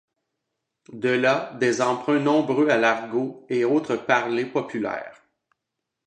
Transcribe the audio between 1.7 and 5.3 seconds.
emprunts nombreux à l'argot et autres parlers populaires.